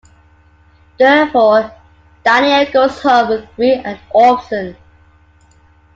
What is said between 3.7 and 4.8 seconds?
and Orson.